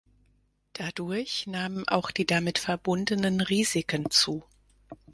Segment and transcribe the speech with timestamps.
[0.73, 4.43] Dadurch nahmen auch die damit verbundenen Risiken zu.